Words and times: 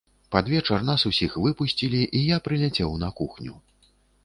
Пад 0.35 0.45
вечар 0.53 0.85
усіх 1.09 1.35
нас 1.35 1.45
выпусцілі, 1.49 2.01
і 2.21 2.23
я 2.33 2.41
прыляцеў 2.49 2.99
на 3.07 3.13
кухню. 3.23 3.53